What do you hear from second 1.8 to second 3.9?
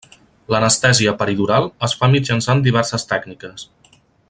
es fa mitjançant diverses tècniques.